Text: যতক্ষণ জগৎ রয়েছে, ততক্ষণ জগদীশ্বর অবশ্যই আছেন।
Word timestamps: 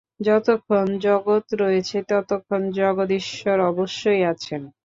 যতক্ষণ 0.21 0.85
জগৎ 1.01 1.45
রয়েছে, 1.61 1.97
ততক্ষণ 2.09 2.61
জগদীশ্বর 2.77 3.57
অবশ্যই 3.71 4.21
আছেন। 4.31 4.61